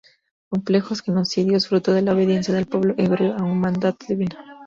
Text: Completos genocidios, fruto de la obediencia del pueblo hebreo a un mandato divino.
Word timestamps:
Completos 0.49 1.03
genocidios, 1.03 1.67
fruto 1.67 1.91
de 1.93 2.01
la 2.01 2.13
obediencia 2.15 2.55
del 2.55 2.65
pueblo 2.65 2.95
hebreo 2.97 3.35
a 3.37 3.43
un 3.43 3.59
mandato 3.59 4.07
divino. 4.09 4.35